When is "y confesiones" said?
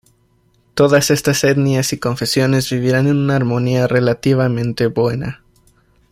1.93-2.71